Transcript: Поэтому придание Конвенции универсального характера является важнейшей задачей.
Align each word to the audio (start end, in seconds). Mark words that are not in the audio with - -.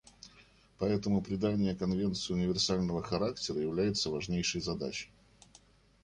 Поэтому 0.79 1.21
придание 1.21 1.75
Конвенции 1.75 2.33
универсального 2.33 3.03
характера 3.03 3.59
является 3.59 4.09
важнейшей 4.09 4.59
задачей. 4.59 5.09